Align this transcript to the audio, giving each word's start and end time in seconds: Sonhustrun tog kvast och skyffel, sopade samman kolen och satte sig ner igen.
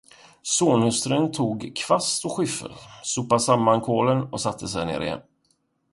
Sonhustrun 0.53 1.31
tog 1.31 1.67
kvast 1.75 2.25
och 2.25 2.37
skyffel, 2.37 2.73
sopade 3.03 3.41
samman 3.41 3.81
kolen 3.81 4.23
och 4.31 4.41
satte 4.41 4.67
sig 4.67 4.85
ner 4.85 4.99
igen. 5.01 5.21